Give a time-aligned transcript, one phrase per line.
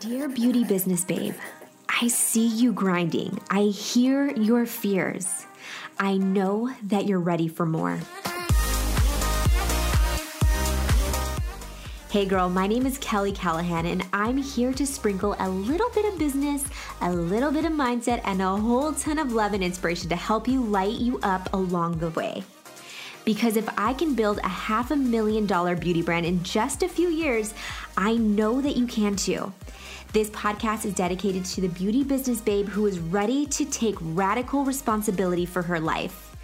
[0.00, 1.34] Dear beauty business babe,
[1.90, 3.38] I see you grinding.
[3.50, 5.44] I hear your fears.
[5.98, 8.00] I know that you're ready for more.
[12.10, 16.10] Hey girl, my name is Kelly Callahan, and I'm here to sprinkle a little bit
[16.10, 16.64] of business,
[17.02, 20.48] a little bit of mindset, and a whole ton of love and inspiration to help
[20.48, 22.42] you light you up along the way.
[23.26, 26.88] Because if I can build a half a million dollar beauty brand in just a
[26.88, 27.52] few years,
[27.98, 29.52] I know that you can too.
[30.12, 34.64] This podcast is dedicated to the beauty business babe who is ready to take radical
[34.64, 36.34] responsibility for her life.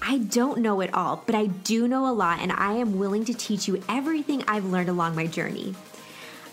[0.00, 3.24] I don't know it all, but I do know a lot, and I am willing
[3.24, 5.74] to teach you everything I've learned along my journey.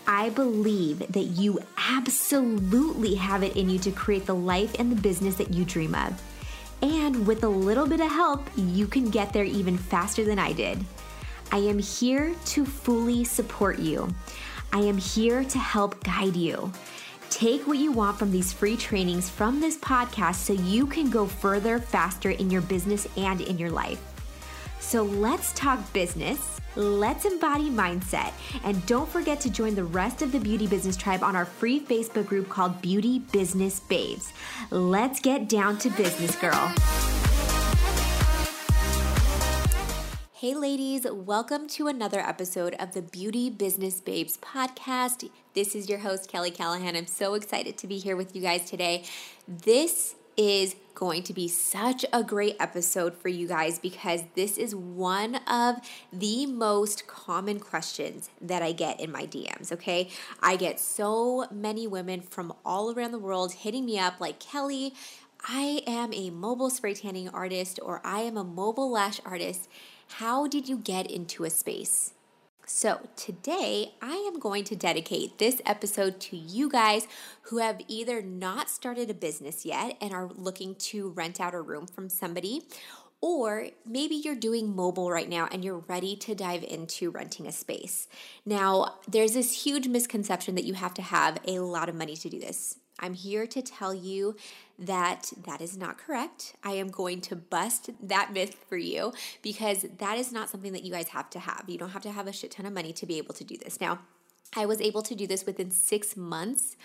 [0.08, 5.00] I believe that you absolutely have it in you to create the life and the
[5.00, 6.20] business that you dream of.
[6.82, 10.54] And with a little bit of help, you can get there even faster than I
[10.54, 10.84] did.
[11.52, 14.12] I am here to fully support you.
[14.72, 16.72] I am here to help guide you.
[17.30, 21.26] Take what you want from these free trainings from this podcast so you can go
[21.26, 24.00] further faster in your business and in your life.
[24.80, 28.32] So let's talk business, let's embody mindset,
[28.64, 31.80] and don't forget to join the rest of the Beauty Business Tribe on our free
[31.80, 34.32] Facebook group called Beauty Business Babes.
[34.70, 36.72] Let's get down to business, girl.
[40.40, 45.28] Hey, ladies, welcome to another episode of the Beauty Business Babes podcast.
[45.54, 46.94] This is your host, Kelly Callahan.
[46.94, 49.02] I'm so excited to be here with you guys today.
[49.48, 54.76] This is going to be such a great episode for you guys because this is
[54.76, 55.78] one of
[56.12, 60.08] the most common questions that I get in my DMs, okay?
[60.40, 64.94] I get so many women from all around the world hitting me up like, Kelly,
[65.48, 69.68] I am a mobile spray tanning artist or I am a mobile lash artist
[70.12, 72.14] how did you get into a space?
[72.66, 77.06] So, today I am going to dedicate this episode to you guys
[77.42, 81.60] who have either not started a business yet and are looking to rent out a
[81.62, 82.62] room from somebody,
[83.20, 87.52] or maybe you're doing mobile right now and you're ready to dive into renting a
[87.52, 88.06] space.
[88.44, 92.28] Now, there's this huge misconception that you have to have a lot of money to
[92.28, 92.76] do this.
[92.98, 94.36] I'm here to tell you
[94.78, 96.54] that that is not correct.
[96.62, 100.84] I am going to bust that myth for you because that is not something that
[100.84, 101.64] you guys have to have.
[101.66, 103.56] You don't have to have a shit ton of money to be able to do
[103.56, 103.80] this.
[103.80, 104.00] Now,
[104.56, 106.76] I was able to do this within six months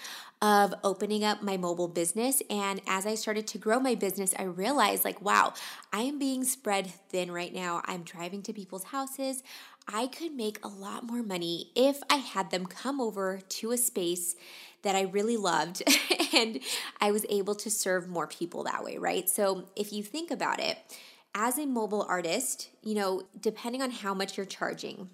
[0.42, 2.42] of opening up my mobile business.
[2.50, 5.54] And as I started to grow my business, I realized, like, wow,
[5.94, 7.82] I am being spread thin right now.
[7.86, 9.44] I'm driving to people's houses.
[9.88, 13.78] I could make a lot more money if I had them come over to a
[13.78, 14.36] space
[14.84, 15.82] that I really loved
[16.34, 16.60] and
[17.02, 19.30] I was able to serve more people that way, right?
[19.30, 20.78] So if you think about it,
[21.36, 25.10] as a mobile artist, you know, depending on how much you're charging,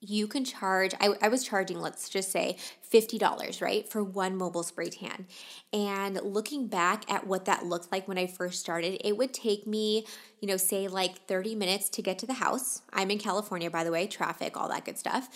[0.00, 2.56] you can charge I, I, was charging let's just say
[2.92, 5.26] $50 right for one mobile spray tan.
[5.72, 9.66] And looking back at what that looked like when i first started it would take
[9.66, 10.06] me
[10.40, 12.82] you know say like 30 minutes to get to the house.
[12.92, 15.28] I'm in california by the way traffic all that good stuff.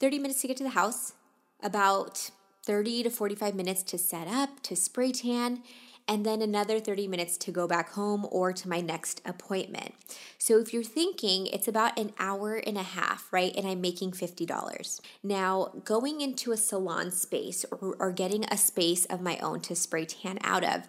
[0.00, 1.14] 30 minutes to get to the house
[1.62, 2.30] about
[2.64, 5.62] 30 to 45 minutes to set up, to spray tan,
[6.06, 9.94] and then another 30 minutes to go back home or to my next appointment.
[10.38, 13.54] So if you're thinking it's about an hour and a half, right?
[13.56, 15.00] And I'm making $50.
[15.22, 19.74] Now, going into a salon space or, or getting a space of my own to
[19.74, 20.82] spray tan out of,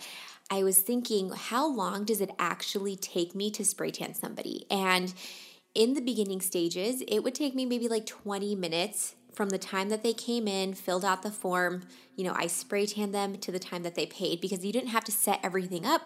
[0.52, 4.66] I was thinking, how long does it actually take me to spray tan somebody?
[4.70, 5.14] And
[5.74, 9.90] in the beginning stages, it would take me maybe like 20 minutes from the time
[9.90, 11.84] that they came in, filled out the form,
[12.16, 14.90] you know, I spray tan them to the time that they paid because you didn't
[14.90, 16.04] have to set everything up,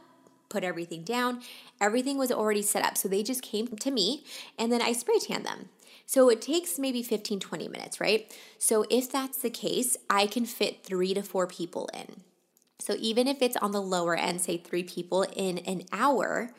[0.50, 1.42] put everything down.
[1.80, 2.98] Everything was already set up.
[2.98, 4.24] So they just came to me
[4.58, 5.70] and then I spray tan them.
[6.08, 8.36] So it takes maybe 15, 20 minutes, right?
[8.58, 12.24] So if that's the case, I can fit three to four people in.
[12.80, 16.50] So even if it's on the lower end, say three people in an hour,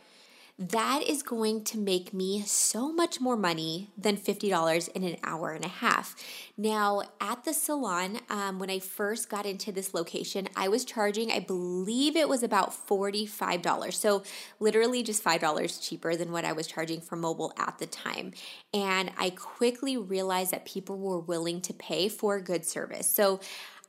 [0.60, 5.52] that is going to make me so much more money than $50 in an hour
[5.52, 6.14] and a half.
[6.58, 11.32] Now, at the salon, um, when I first got into this location, I was charging,
[11.32, 13.94] I believe it was about $45.
[13.94, 14.22] So,
[14.58, 18.32] literally just $5 cheaper than what I was charging for mobile at the time.
[18.74, 23.08] And I quickly realized that people were willing to pay for good service.
[23.08, 23.40] So,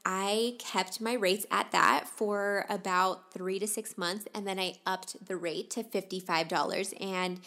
[0.06, 4.76] I kept my rates at that for about three to six months, and then I
[4.86, 6.94] upped the rate to $55.
[7.00, 7.40] And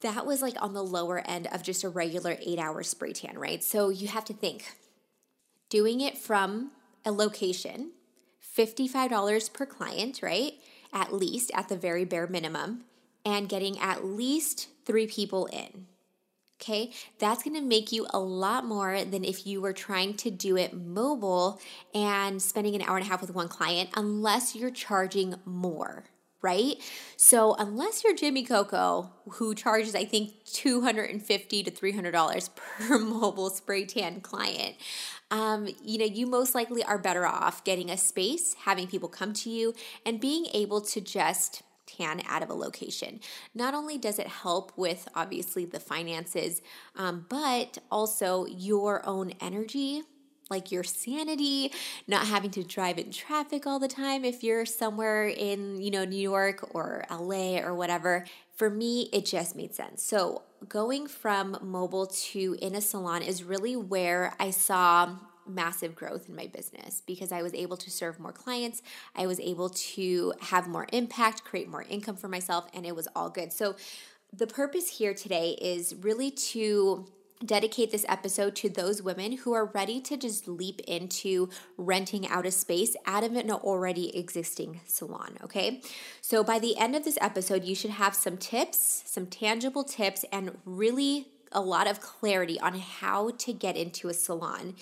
[0.00, 3.38] that was like on the lower end of just a regular eight hour spray tan,
[3.38, 3.62] right?
[3.62, 4.64] So you have to think
[5.68, 6.72] doing it from
[7.04, 7.92] a location,
[8.56, 10.54] $55 per client, right?
[10.92, 12.84] At least, at the very bare minimum,
[13.24, 15.86] and getting at least three people in.
[16.62, 20.56] Okay, that's gonna make you a lot more than if you were trying to do
[20.56, 21.60] it mobile
[21.92, 26.04] and spending an hour and a half with one client, unless you're charging more
[26.40, 26.74] right?
[27.16, 31.92] So unless you're Jimmy Coco, who charges I think two hundred and fifty to three
[31.92, 34.76] hundred dollars per mobile spray tan client,
[35.32, 39.32] um, you know you most likely are better off getting a space, having people come
[39.34, 39.74] to you,
[40.06, 41.62] and being able to just
[41.96, 43.20] tan out of a location.
[43.54, 46.62] Not only does it help with obviously the finances,
[46.96, 50.02] um, but also your own energy
[50.52, 51.72] like your sanity,
[52.06, 56.04] not having to drive in traffic all the time if you're somewhere in, you know,
[56.04, 58.26] New York or LA or whatever.
[58.54, 60.02] For me, it just made sense.
[60.02, 65.16] So, going from mobile to in a salon is really where I saw
[65.46, 68.82] massive growth in my business because I was able to serve more clients.
[69.14, 73.08] I was able to have more impact, create more income for myself, and it was
[73.14, 73.52] all good.
[73.52, 73.76] So,
[74.34, 77.06] the purpose here today is really to
[77.44, 82.46] dedicate this episode to those women who are ready to just leap into renting out
[82.46, 85.36] a space out of an already existing salon.
[85.42, 85.82] Okay.
[86.20, 90.24] So by the end of this episode, you should have some tips, some tangible tips,
[90.32, 94.74] and really a lot of clarity on how to get into a salon.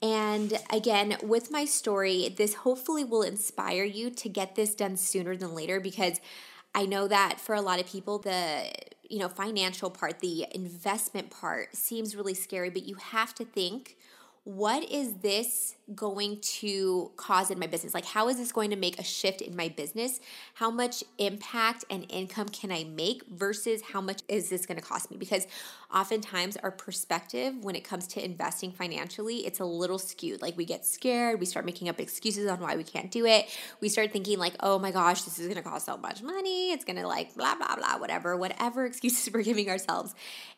[0.00, 5.36] And again, with my story, this hopefully will inspire you to get this done sooner
[5.36, 6.20] than later because
[6.74, 8.70] I know that for a lot of people, the
[9.08, 13.96] you know financial part the investment part seems really scary but you have to think
[14.44, 17.94] what is this going to cause in my business?
[17.94, 20.20] Like, how is this going to make a shift in my business?
[20.54, 24.84] How much impact and income can I make versus how much is this going to
[24.84, 25.16] cost me?
[25.16, 25.46] Because
[25.94, 30.42] oftentimes our perspective when it comes to investing financially, it's a little skewed.
[30.42, 33.46] Like, we get scared, we start making up excuses on why we can't do it.
[33.80, 36.72] We start thinking, like, oh my gosh, this is going to cost so much money.
[36.72, 40.14] It's going to, like, blah, blah, blah, whatever, whatever excuses we're giving ourselves.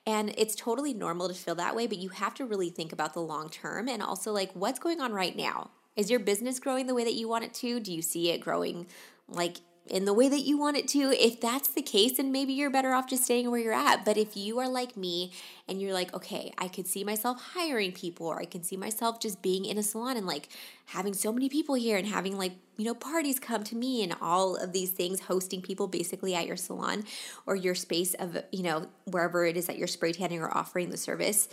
[0.07, 3.13] And it's totally normal to feel that way, but you have to really think about
[3.13, 5.71] the long term and also like what's going on right now.
[5.97, 7.81] Is your business growing the way that you want it to?
[7.81, 8.87] Do you see it growing
[9.29, 9.59] like
[9.91, 11.11] in the way that you want it to.
[11.11, 14.05] If that's the case, then maybe you're better off just staying where you're at.
[14.05, 15.33] But if you are like me
[15.69, 19.21] and you're like, okay, I could see myself hiring people, or I can see myself
[19.21, 20.49] just being in a salon and like
[20.87, 24.15] having so many people here and having like, you know, parties come to me and
[24.21, 27.05] all of these things, hosting people basically at your salon
[27.47, 30.91] or your space of, you know, wherever it is that you're spray tanning or offering
[30.91, 31.49] the service.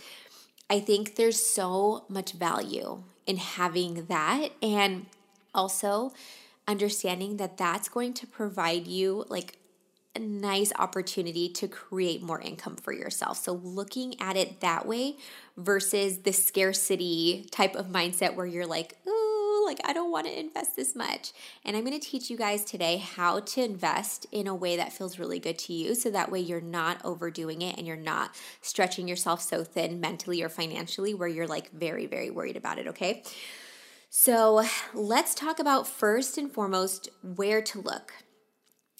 [0.70, 4.50] I think there's so much value in having that.
[4.62, 5.06] And
[5.54, 6.12] also,
[6.66, 9.58] understanding that that's going to provide you like
[10.14, 13.38] a nice opportunity to create more income for yourself.
[13.38, 15.16] So, looking at it that way
[15.56, 19.27] versus the scarcity type of mindset where you're like, ooh,
[19.68, 21.32] like I don't want to invest this much.
[21.64, 24.92] And I'm going to teach you guys today how to invest in a way that
[24.92, 25.94] feels really good to you.
[25.94, 30.42] So that way you're not overdoing it and you're not stretching yourself so thin mentally
[30.42, 32.88] or financially where you're like very, very worried about it.
[32.88, 33.22] Okay.
[34.10, 38.14] So let's talk about first and foremost where to look.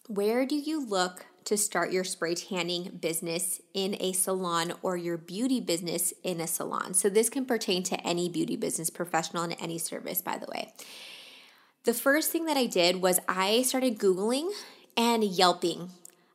[0.07, 5.17] Where do you look to start your spray tanning business in a salon or your
[5.17, 6.95] beauty business in a salon?
[6.95, 10.73] So, this can pertain to any beauty business professional and any service, by the way.
[11.85, 14.51] The first thing that I did was I started Googling
[14.97, 15.91] and Yelping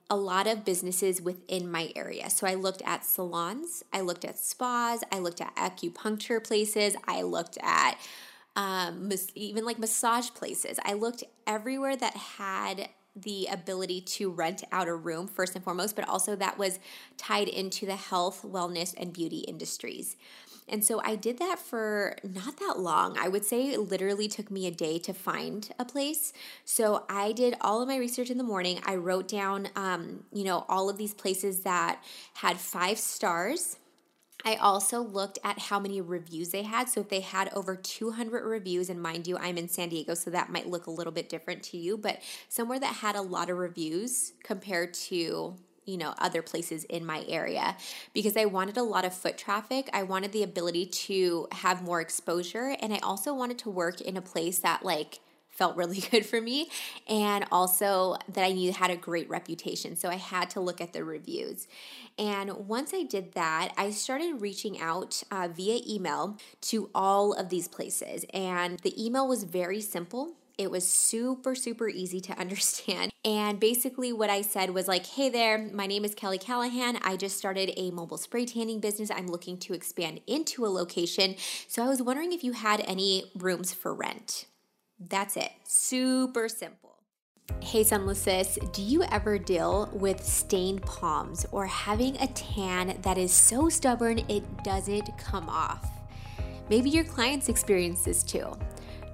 [0.09, 2.29] a lot of businesses within my area.
[2.29, 7.21] So I looked at salons, I looked at spas, I looked at acupuncture places, I
[7.23, 7.97] looked at
[8.55, 10.79] um, even like massage places.
[10.85, 15.95] I looked everywhere that had the ability to rent out a room first and foremost,
[15.95, 16.79] but also that was
[17.17, 20.15] tied into the health, wellness, and beauty industries.
[20.69, 23.17] And so I did that for not that long.
[23.19, 26.31] I would say it literally took me a day to find a place.
[26.63, 28.79] So I did all of my research in the morning.
[28.85, 32.01] I wrote down, um, you know, all of these places that
[32.35, 33.77] had five stars
[34.45, 36.89] I also looked at how many reviews they had.
[36.89, 40.29] So if they had over 200 reviews, and mind you, I'm in San Diego, so
[40.31, 42.19] that might look a little bit different to you, but
[42.49, 47.25] somewhere that had a lot of reviews compared to you know other places in my
[47.27, 47.75] area
[48.13, 49.89] because I wanted a lot of foot traffic.
[49.91, 54.15] I wanted the ability to have more exposure and I also wanted to work in
[54.15, 55.19] a place that like
[55.53, 56.69] felt really good for me
[57.07, 59.95] and also that I knew had a great reputation.
[59.95, 61.67] So I had to look at the reviews.
[62.17, 67.49] And once I did that, I started reaching out uh, via email to all of
[67.49, 68.25] these places.
[68.33, 70.33] And the email was very simple.
[70.57, 73.11] It was super, super easy to understand.
[73.25, 76.99] And basically, what I said was like, hey there, my name is Kelly Callahan.
[77.01, 79.09] I just started a mobile spray tanning business.
[79.09, 81.35] I'm looking to expand into a location.
[81.67, 84.45] So I was wondering if you had any rooms for rent.
[84.99, 85.51] That's it.
[85.63, 86.93] Super simple.
[87.61, 93.17] Hey, Sunless Sis, do you ever deal with stained palms or having a tan that
[93.17, 95.89] is so stubborn it doesn't come off?
[96.69, 98.57] Maybe your clients experience this too.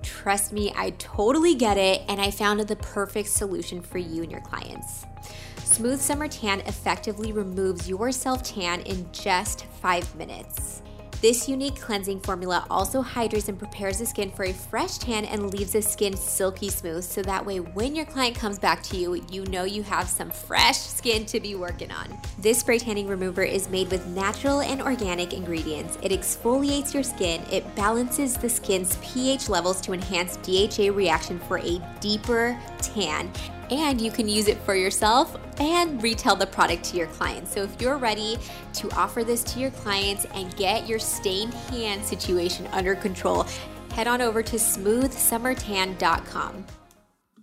[0.01, 4.31] Trust me, I totally get it, and I found the perfect solution for you and
[4.31, 5.05] your clients.
[5.63, 10.81] Smooth Summer Tan effectively removes your self tan in just five minutes.
[11.21, 15.53] This unique cleansing formula also hydrates and prepares the skin for a fresh tan and
[15.53, 19.21] leaves the skin silky smooth so that way when your client comes back to you,
[19.29, 22.17] you know you have some fresh skin to be working on.
[22.37, 25.97] This spray tanning remover is made with natural and organic ingredients.
[26.01, 31.57] It exfoliates your skin, it balances the skin's pH levels to enhance DHA reaction for
[31.57, 33.29] a deeper tan
[33.71, 37.53] and you can use it for yourself and retail the product to your clients.
[37.53, 38.37] So if you're ready
[38.73, 43.45] to offer this to your clients and get your stained hand situation under control,
[43.91, 46.65] head on over to smoothsummertan.com.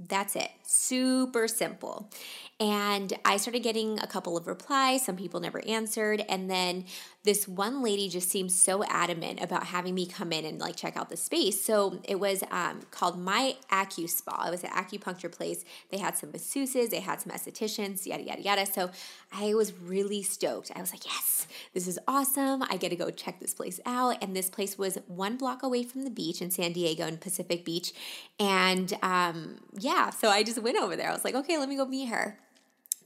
[0.09, 0.53] That's it.
[0.67, 2.11] Super simple.
[2.59, 5.05] And I started getting a couple of replies.
[5.05, 6.25] Some people never answered.
[6.29, 6.87] And then
[7.23, 10.97] this one lady just seemed so adamant about having me come in and like check
[10.97, 11.63] out the space.
[11.63, 14.47] So it was um, called My Acu Spa.
[14.47, 15.65] It was an acupuncture place.
[15.91, 18.65] They had some masseuses, they had some estheticians, yada, yada, yada.
[18.65, 18.91] So
[19.33, 20.71] I was really stoked.
[20.75, 22.63] I was like, yes, this is awesome.
[22.63, 24.23] I get to go check this place out.
[24.23, 27.65] And this place was one block away from the beach in San Diego in Pacific
[27.65, 27.93] Beach.
[28.39, 31.09] And um, yeah, so I just went over there.
[31.09, 32.39] I was like, okay, let me go meet her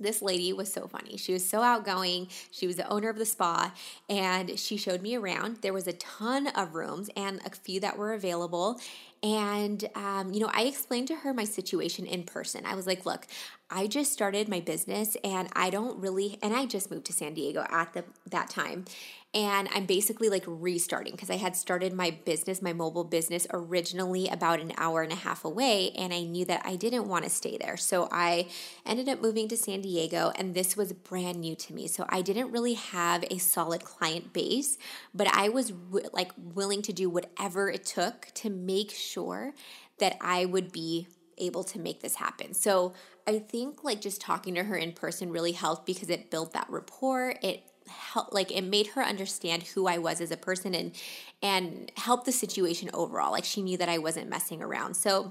[0.00, 1.16] this lady was so funny.
[1.16, 2.28] She was so outgoing.
[2.50, 3.72] She was the owner of the spa
[4.08, 5.58] and she showed me around.
[5.60, 8.80] There was a ton of rooms and a few that were available.
[9.22, 12.64] And, um, you know, I explained to her my situation in person.
[12.64, 13.26] I was like, look,
[13.70, 17.34] I just started my business and I don't really, and I just moved to San
[17.34, 18.86] Diego at the, that time
[19.32, 24.26] and I'm basically like restarting because I had started my business, my mobile business, originally
[24.28, 27.30] about an hour and a half away, and I knew that I didn't want to
[27.30, 27.76] stay there.
[27.76, 28.48] So I
[28.84, 31.86] ended up moving to San Diego, and this was brand new to me.
[31.86, 34.78] So I didn't really have a solid client base,
[35.14, 39.54] but I was w- like willing to do whatever it took to make sure
[39.98, 41.06] that I would be
[41.38, 42.52] able to make this happen.
[42.52, 42.94] So
[43.26, 46.66] I think like just talking to her in person really helped because it built that
[46.68, 47.34] rapport.
[47.42, 50.94] It help like it made her understand who I was as a person and
[51.42, 53.32] and help the situation overall.
[53.32, 54.94] Like she knew that I wasn't messing around.
[54.94, 55.30] So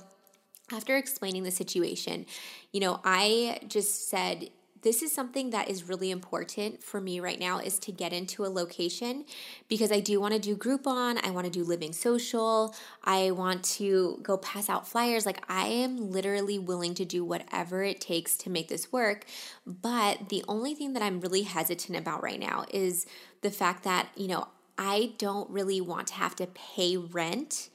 [0.71, 2.25] after explaining the situation,
[2.71, 4.49] you know, I just said
[4.81, 8.45] this is something that is really important for me right now is to get into
[8.45, 9.25] a location
[9.67, 13.63] because I do want to do Groupon, I want to do living social, I want
[13.75, 15.25] to go pass out flyers.
[15.25, 19.25] Like I am literally willing to do whatever it takes to make this work.
[19.65, 23.05] But the only thing that I'm really hesitant about right now is
[23.41, 27.69] the fact that, you know, I don't really want to have to pay rent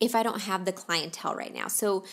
[0.00, 1.68] if I don't have the clientele right now.
[1.68, 2.04] So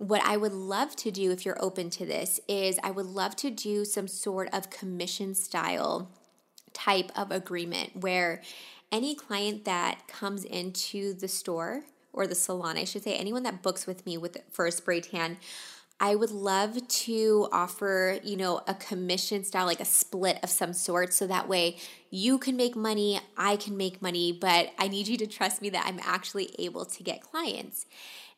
[0.00, 3.36] what I would love to do, if you're open to this, is I would love
[3.36, 6.10] to do some sort of commission style
[6.72, 8.40] type of agreement where
[8.90, 11.82] any client that comes into the store
[12.14, 15.02] or the salon, I should say, anyone that books with me with for a spray
[15.02, 15.36] tan,
[16.00, 20.72] I would love to offer, you know, a commission style, like a split of some
[20.72, 21.12] sort.
[21.12, 21.76] So that way
[22.08, 25.68] you can make money, I can make money, but I need you to trust me
[25.68, 27.84] that I'm actually able to get clients.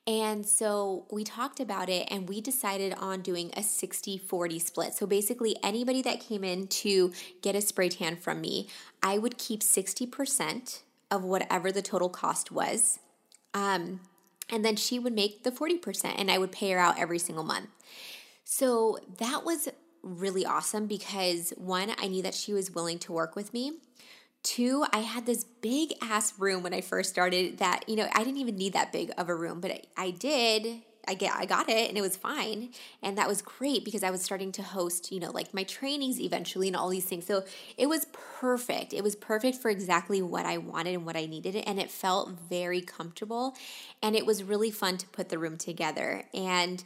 [0.06, 4.94] And so we talked about it and we decided on doing a 60 40 split.
[4.94, 8.68] So basically, anybody that came in to get a spray tan from me,
[9.02, 10.80] I would keep 60%
[11.10, 12.98] of whatever the total cost was.
[13.54, 14.00] Um,
[14.50, 17.44] and then she would make the 40% and I would pay her out every single
[17.44, 17.68] month.
[18.44, 19.68] So that was
[20.02, 23.74] really awesome because one, I knew that she was willing to work with me.
[24.42, 28.24] Two, I had this big ass room when I first started that, you know, I
[28.24, 30.82] didn't even need that big of a room, but I, I did.
[31.06, 32.70] I get I got it and it was fine.
[33.02, 36.20] And that was great because I was starting to host, you know, like my trainings
[36.20, 37.26] eventually and all these things.
[37.26, 37.44] So
[37.76, 38.92] it was perfect.
[38.92, 42.30] It was perfect for exactly what I wanted and what I needed and it felt
[42.48, 43.56] very comfortable
[44.00, 46.24] and it was really fun to put the room together.
[46.32, 46.82] And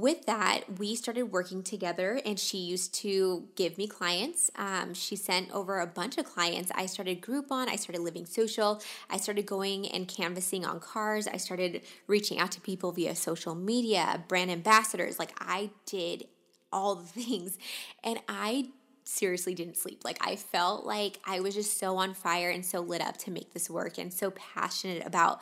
[0.00, 4.50] with that, we started working together and she used to give me clients.
[4.56, 6.70] Um, she sent over a bunch of clients.
[6.74, 11.36] I started Groupon, I started Living Social, I started going and canvassing on cars, I
[11.36, 15.18] started reaching out to people via social media, brand ambassadors.
[15.18, 16.26] Like I did
[16.72, 17.58] all the things.
[18.04, 18.70] And I
[19.08, 20.04] seriously didn't sleep.
[20.04, 23.30] Like I felt like I was just so on fire and so lit up to
[23.30, 25.40] make this work and so passionate about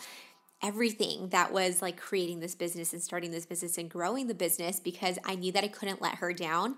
[0.63, 4.81] everything that was like creating this business and starting this business and growing the business
[4.81, 6.77] because I knew that I couldn't let her down.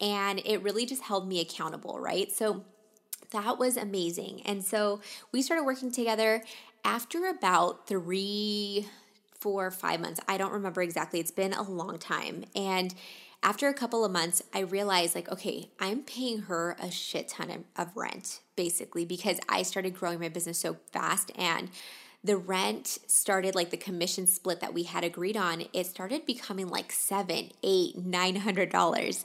[0.00, 2.30] And it really just held me accountable, right?
[2.32, 2.64] So
[3.30, 4.42] that was amazing.
[4.44, 5.00] And so
[5.32, 6.42] we started working together
[6.84, 8.86] after about three
[9.38, 10.20] for five months.
[10.28, 11.20] I don't remember exactly.
[11.20, 12.44] It's been a long time.
[12.54, 12.94] And
[13.42, 17.50] after a couple of months, I realized like, okay, I'm paying her a shit ton
[17.50, 21.70] of, of rent basically because I started growing my business so fast and
[22.22, 26.68] the rent started like the commission split that we had agreed on it started becoming
[26.68, 29.24] like seven eight nine hundred dollars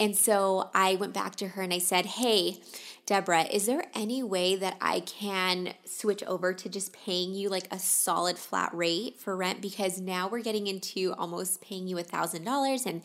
[0.00, 2.58] and so i went back to her and i said hey
[3.06, 7.68] deborah is there any way that i can switch over to just paying you like
[7.70, 12.02] a solid flat rate for rent because now we're getting into almost paying you a
[12.02, 13.02] thousand dollars and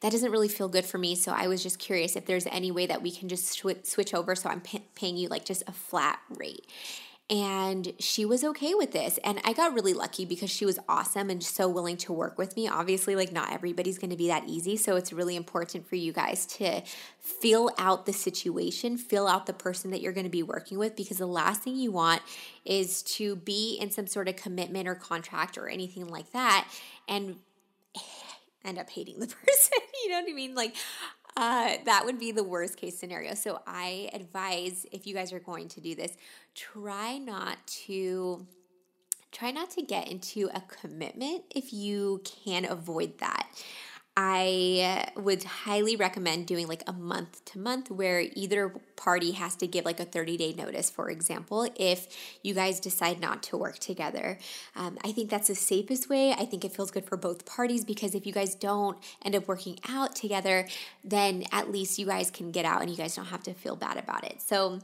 [0.00, 1.14] that doesn't really feel good for me.
[1.14, 4.12] So I was just curious if there's any way that we can just sw- switch
[4.12, 4.60] over so I'm
[4.94, 6.66] paying you like just a flat rate.
[7.28, 9.18] And she was okay with this.
[9.24, 12.56] And I got really lucky because she was awesome and so willing to work with
[12.56, 12.68] me.
[12.68, 14.76] Obviously, like not everybody's going to be that easy.
[14.76, 16.82] So it's really important for you guys to
[17.18, 20.94] feel out the situation, feel out the person that you're going to be working with
[20.94, 22.22] because the last thing you want
[22.64, 26.68] is to be in some sort of commitment or contract or anything like that
[27.08, 27.36] and
[28.64, 29.78] end up hating the person.
[30.04, 30.54] you know what I mean?
[30.54, 30.76] Like,
[31.36, 33.34] uh, that would be the worst case scenario.
[33.34, 36.16] So I advise if you guys are going to do this,
[36.54, 38.46] try not to
[39.32, 43.46] try not to get into a commitment if you can avoid that.
[44.18, 49.66] I would highly recommend doing like a month to month where either party has to
[49.66, 52.08] give like a 30 day notice, for example, if
[52.42, 54.38] you guys decide not to work together.
[54.74, 56.32] Um, I think that's the safest way.
[56.32, 59.46] I think it feels good for both parties because if you guys don't end up
[59.46, 60.66] working out together,
[61.04, 63.76] then at least you guys can get out and you guys don't have to feel
[63.76, 64.40] bad about it.
[64.40, 64.80] So,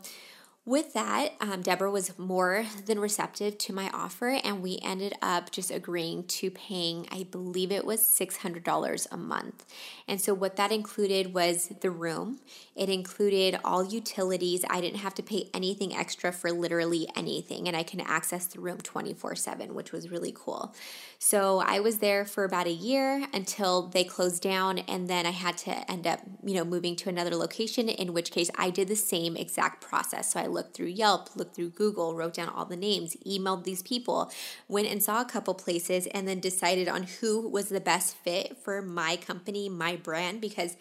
[0.64, 5.50] with that, um, Deborah was more than receptive to my offer, and we ended up
[5.50, 9.66] just agreeing to paying, I believe it was $600 a month.
[10.07, 12.38] And so, what that included was the room,
[12.76, 14.64] it included all utilities.
[14.71, 18.61] I didn't have to pay anything extra for literally anything, and I can access the
[18.61, 20.76] room 24 7, which was really cool.
[21.19, 25.31] So, I was there for about a year until they closed down, and then I
[25.31, 28.87] had to end up, you know, moving to another location, in which case I did
[28.87, 30.33] the same exact process.
[30.33, 33.83] So, I looked through Yelp, looked through Google, wrote down all the names, emailed these
[33.83, 34.31] people,
[34.69, 38.57] went and saw a couple places, and then decided on who was the best fit
[38.57, 40.41] for my company, my brand.
[40.41, 40.77] Because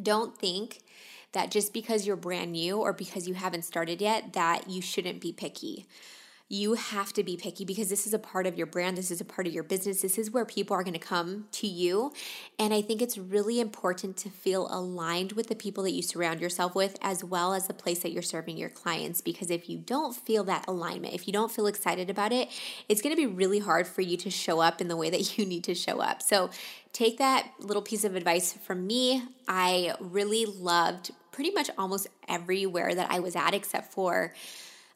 [0.00, 0.80] don't think
[1.32, 5.20] that just because you're brand new or because you haven't started yet, that you shouldn't
[5.20, 5.86] be picky
[6.52, 8.98] you have to be picky because this is a part of your brand.
[8.98, 10.02] This is a part of your business.
[10.02, 12.12] This is where people are going to come to you.
[12.58, 16.42] And I think it's really important to feel aligned with the people that you surround
[16.42, 19.22] yourself with, as well as the place that you're serving your clients.
[19.22, 22.50] Because if you don't feel that alignment, if you don't feel excited about it,
[22.86, 25.38] it's going to be really hard for you to show up in the way that
[25.38, 26.20] you need to show up.
[26.20, 26.50] So
[26.92, 29.22] take that little piece of advice from me.
[29.48, 34.34] I really loved pretty much almost everywhere that I was at, except for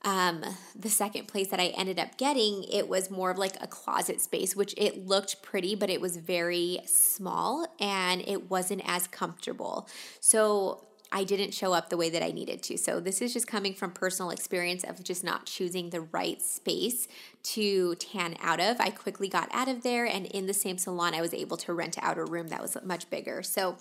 [0.07, 0.45] um,
[0.79, 4.21] the second place that I ended up getting, it was more of like a closet
[4.21, 9.89] space, which it looked pretty, but it was very small and it wasn't as comfortable.
[10.21, 12.79] So I didn't show up the way that I needed to.
[12.79, 17.09] So this is just coming from personal experience of just not choosing the right space
[17.43, 18.81] to tan out of.
[18.81, 21.75] I quickly got out of there and in the same salon I was able to
[21.75, 23.43] rent out a room that was much bigger.
[23.43, 23.77] So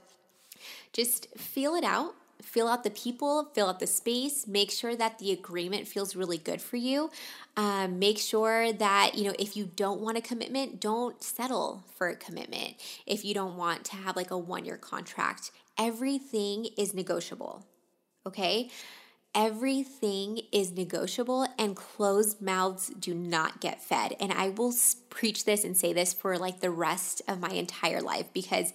[0.92, 5.20] just feel it out fill out the people, fill out the space, make sure that
[5.20, 7.10] the agreement feels really good for you.
[7.58, 12.08] Um, make sure that, you know, if you don't want a commitment, don't settle for
[12.08, 12.76] a commitment.
[13.06, 17.66] If you don't want to have like a one year contract, everything is negotiable.
[18.26, 18.70] Okay.
[19.34, 24.16] Everything is negotiable and closed mouths do not get fed.
[24.22, 24.74] And I will
[25.10, 28.74] preach this and say this for like the rest of my entire life because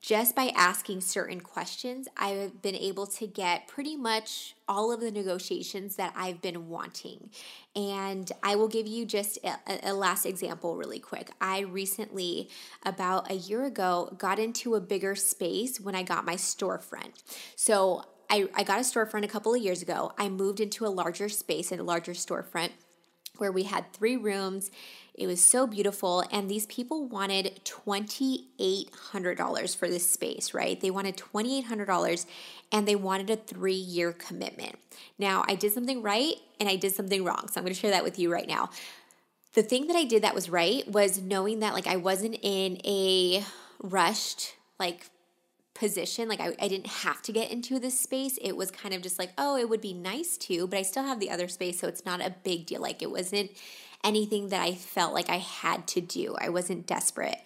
[0.00, 5.10] just by asking certain questions, I've been able to get pretty much all of the
[5.10, 7.30] negotiations that I've been wanting.
[7.74, 11.30] And I will give you just a, a, last example really quick.
[11.40, 12.48] I recently,
[12.84, 17.22] about a year ago, got into a bigger space when I got my storefront.
[17.56, 20.12] So I, I got a storefront a couple of years ago.
[20.16, 22.70] I moved into a larger space and a larger storefront
[23.38, 24.70] where we had three rooms
[25.18, 26.22] it was so beautiful.
[26.30, 30.80] And these people wanted $2,800 for this space, right?
[30.80, 32.26] They wanted $2,800
[32.72, 34.76] and they wanted a three year commitment.
[35.18, 37.48] Now, I did something right and I did something wrong.
[37.48, 38.70] So I'm going to share that with you right now.
[39.54, 42.80] The thing that I did that was right was knowing that like I wasn't in
[42.84, 43.44] a
[43.82, 45.10] rushed, like,
[45.78, 46.28] position.
[46.28, 48.38] Like I, I didn't have to get into this space.
[48.42, 51.04] It was kind of just like, oh, it would be nice to, but I still
[51.04, 51.78] have the other space.
[51.78, 52.82] So it's not a big deal.
[52.82, 53.50] Like it wasn't
[54.04, 56.36] anything that I felt like I had to do.
[56.40, 57.38] I wasn't desperate.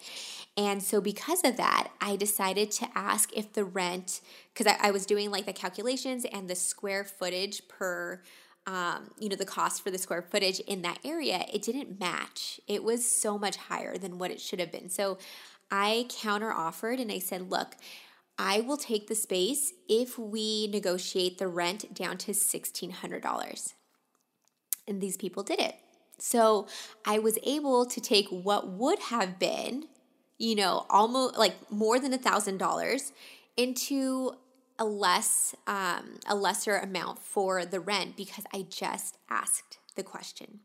[0.55, 4.21] And so, because of that, I decided to ask if the rent,
[4.53, 8.21] because I, I, was doing like the calculations and the square footage per
[8.65, 12.61] um, you know, the cost for the square footage in that area, it didn't match.
[12.67, 14.89] It was so much higher than what it should have been.
[14.89, 15.17] So
[15.69, 17.75] I counter offered and I said, look,
[18.37, 23.73] I will take the space if we negotiate the rent down to $1,600.
[24.87, 25.75] And these people did it.
[26.23, 26.67] So
[27.05, 29.89] I was able to take what would have been,
[30.37, 33.11] you know, almost like more than a thousand dollars
[33.57, 34.31] into
[34.79, 40.61] a less um, a lesser amount for the rent because I just asked the question.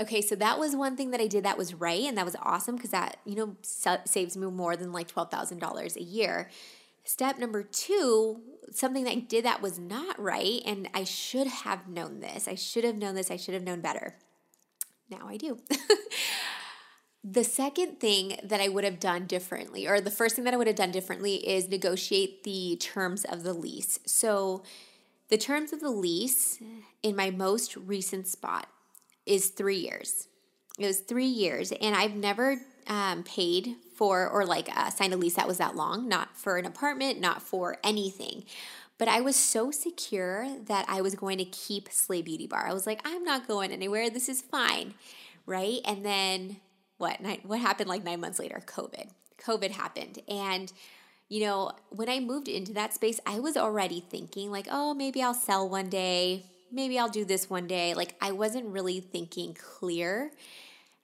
[0.00, 2.36] Okay, so that was one thing that I did that was right and that was
[2.40, 6.50] awesome because that, you know, saves me more than like $12,000 a year.
[7.02, 11.88] Step number two, something that I did that was not right, and I should have
[11.88, 12.46] known this.
[12.46, 13.30] I should have known this.
[13.30, 14.14] I should have known better.
[15.10, 15.58] Now I do.
[17.24, 20.56] the second thing that I would have done differently, or the first thing that I
[20.56, 23.98] would have done differently, is negotiate the terms of the lease.
[24.06, 24.62] So,
[25.28, 26.58] the terms of the lease
[27.02, 28.68] in my most recent spot
[29.24, 30.28] is three years.
[30.78, 35.16] It was three years, and I've never um, paid for or like uh, signed a
[35.16, 38.44] lease that was that long, not for an apartment, not for anything.
[38.98, 42.66] But I was so secure that I was going to keep Slay Beauty Bar.
[42.66, 44.08] I was like, I'm not going anywhere.
[44.08, 44.94] This is fine,
[45.46, 45.80] right?
[45.84, 46.58] And then
[46.98, 47.20] what?
[47.20, 48.62] Nine, what happened like nine months later?
[48.64, 49.10] COVID.
[49.44, 50.72] COVID happened, and
[51.28, 55.22] you know, when I moved into that space, I was already thinking like, oh, maybe
[55.22, 56.44] I'll sell one day.
[56.70, 57.94] Maybe I'll do this one day.
[57.94, 60.32] Like I wasn't really thinking clear.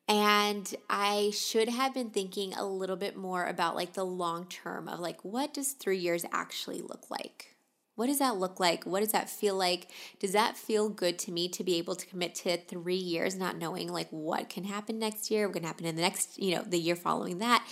[0.08, 4.88] And I should have been thinking a little bit more about like the long term
[4.88, 7.54] of like, what does three years actually look like?
[8.00, 8.84] What does that look like?
[8.84, 9.88] What does that feel like?
[10.20, 13.58] Does that feel good to me to be able to commit to three years, not
[13.58, 16.62] knowing like what can happen next year, what can happen in the next, you know,
[16.62, 17.62] the year following that?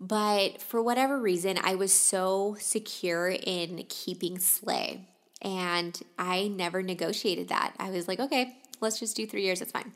[0.00, 5.06] But for whatever reason, I was so secure in keeping Slay.
[5.40, 7.74] And I never negotiated that.
[7.78, 9.92] I was like, okay, let's just do three years, it's fine.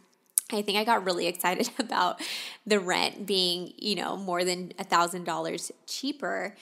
[0.52, 2.20] I think I got really excited about
[2.64, 6.54] the rent being, you know, more than a thousand dollars cheaper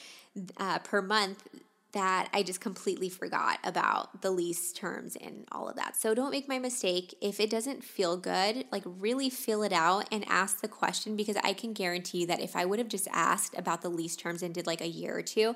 [0.57, 1.47] uh, per month
[1.95, 5.97] that I just completely forgot about the lease terms and all of that.
[5.97, 7.15] So don't make my mistake.
[7.21, 11.37] If it doesn't feel good, like really feel it out and ask the question because
[11.43, 14.55] I can guarantee that if I would have just asked about the lease terms and
[14.55, 15.55] did like a year or two,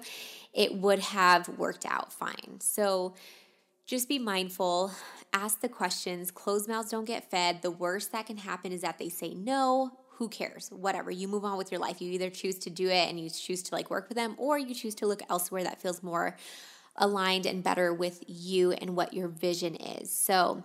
[0.54, 2.60] it would have worked out fine.
[2.60, 3.14] So
[3.86, 4.92] just be mindful,
[5.32, 6.30] ask the questions.
[6.30, 7.62] Closed mouths don't get fed.
[7.62, 9.92] The worst that can happen is that they say no.
[10.18, 10.68] Who cares?
[10.70, 11.10] Whatever.
[11.10, 12.02] You move on with your life.
[12.02, 14.58] You either choose to do it and you choose to like work with them, or
[14.58, 16.36] you choose to look elsewhere that feels more
[16.96, 20.10] aligned and better with you and what your vision is.
[20.10, 20.64] So,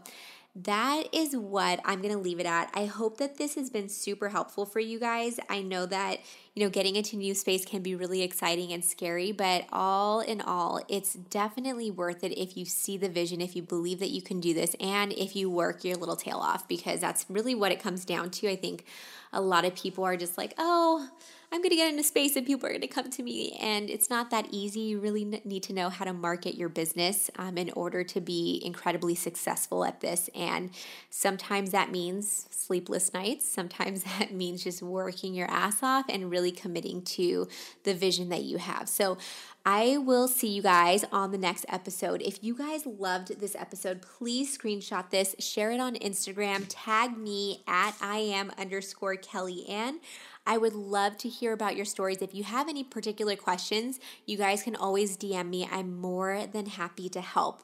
[0.56, 2.70] that is what I'm going to leave it at.
[2.76, 5.39] I hope that this has been super helpful for you guys.
[5.50, 6.20] I know that,
[6.56, 10.39] you know, getting into new space can be really exciting and scary, but all in
[10.39, 14.22] all, it's definitely worth it if you see the vision, if you believe that you
[14.22, 17.72] can do this, and if you work your little tail off, because that's really what
[17.72, 18.48] it comes down to.
[18.50, 18.86] I think
[19.34, 21.10] a lot of people are just like, oh,
[21.52, 23.56] I'm going to get into space and people are going to come to me.
[23.62, 24.80] And it's not that easy.
[24.80, 28.60] You really need to know how to market your business um, in order to be
[28.66, 30.32] incredibly successful at this.
[30.34, 30.72] And
[31.12, 33.48] sometimes that means sleepless nights.
[33.48, 37.47] Sometimes that means just working your ass off and really committing to
[37.84, 38.89] the vision that you have.
[38.89, 39.17] So
[39.65, 42.21] I will see you guys on the next episode.
[42.21, 47.63] If you guys loved this episode, please screenshot this, share it on Instagram, tag me
[47.65, 49.99] at I am underscore Kelly Ann.
[50.45, 52.21] I would love to hear about your stories.
[52.21, 55.69] If you have any particular questions, you guys can always DM me.
[55.71, 57.63] I'm more than happy to help.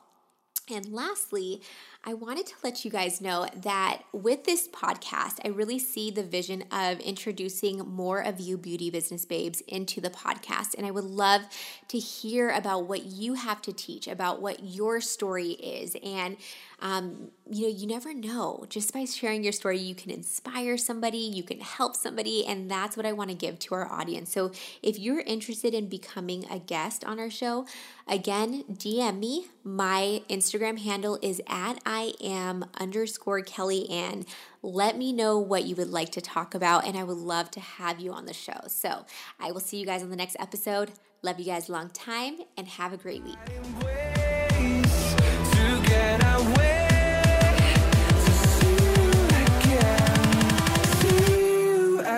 [0.72, 1.62] And lastly,
[2.06, 6.24] I wanted to let you guys know that with this podcast, I really see the
[6.24, 10.76] vision of introducing more of you beauty business babes into the podcast.
[10.78, 11.42] And I would love
[11.90, 15.98] to hear about what you have to teach, about what your story is.
[16.02, 16.38] And,
[16.82, 18.66] um, you know, you never know.
[18.70, 22.46] Just by sharing your story, you can inspire somebody, you can help somebody.
[22.46, 24.32] And that's what I want to give to our audience.
[24.32, 27.66] So if you're interested in becoming a guest on our show,
[28.08, 29.48] again, DM me.
[29.64, 34.28] My Instagram handle is at I am underscore Kelly Ann.
[34.62, 37.60] Let me know what you would like to talk about, and I would love to
[37.60, 38.60] have you on the show.
[38.68, 39.06] So
[39.40, 40.92] I will see you guys on the next episode.
[41.24, 43.38] Love you guys a long time, and have a great week.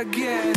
[0.01, 0.50] again.